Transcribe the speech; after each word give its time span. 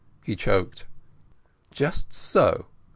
he 0.23 0.35
choked. 0.35 0.87
"Just 1.75 2.11
so. 2.11 2.65